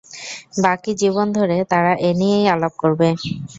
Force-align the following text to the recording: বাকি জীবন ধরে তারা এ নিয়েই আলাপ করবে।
বাকি 0.63 0.91
জীবন 1.01 1.27
ধরে 1.37 1.57
তারা 1.71 1.91
এ 2.01 2.19
নিয়েই 2.19 2.45
আলাপ 2.53 2.73
করবে। 2.81 3.07